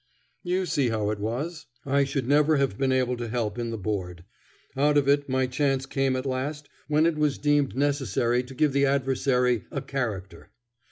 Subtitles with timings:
[0.41, 1.67] You see how it was.
[1.85, 4.23] I should never have been able to help in the Board.
[4.75, 8.73] Out of it, my chance came at last when it was deemed necessary to give
[8.73, 10.49] the adversary "a character."